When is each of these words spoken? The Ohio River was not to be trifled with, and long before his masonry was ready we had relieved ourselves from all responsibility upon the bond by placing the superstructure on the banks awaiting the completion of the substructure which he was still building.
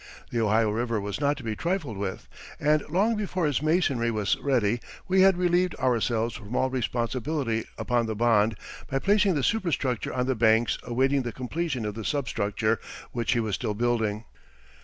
The 0.31 0.41
Ohio 0.41 0.71
River 0.71 0.99
was 0.99 1.21
not 1.21 1.37
to 1.37 1.43
be 1.43 1.55
trifled 1.55 1.95
with, 1.95 2.27
and 2.59 2.81
long 2.89 3.15
before 3.15 3.45
his 3.45 3.61
masonry 3.61 4.09
was 4.09 4.35
ready 4.39 4.79
we 5.07 5.21
had 5.21 5.37
relieved 5.37 5.75
ourselves 5.75 6.33
from 6.33 6.55
all 6.55 6.71
responsibility 6.71 7.65
upon 7.77 8.07
the 8.07 8.15
bond 8.15 8.55
by 8.89 8.97
placing 8.97 9.35
the 9.35 9.43
superstructure 9.43 10.11
on 10.11 10.25
the 10.25 10.33
banks 10.33 10.79
awaiting 10.81 11.21
the 11.21 11.31
completion 11.31 11.85
of 11.85 11.93
the 11.93 12.03
substructure 12.03 12.79
which 13.11 13.33
he 13.33 13.39
was 13.39 13.53
still 13.53 13.75
building. 13.75 14.23